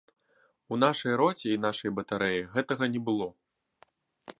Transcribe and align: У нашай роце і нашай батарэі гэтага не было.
У 0.75 0.79
нашай 0.83 1.13
роце 1.21 1.45
і 1.53 1.59
нашай 1.67 1.95
батарэі 1.99 2.43
гэтага 2.57 2.83
не 2.97 3.01
было. 3.11 3.33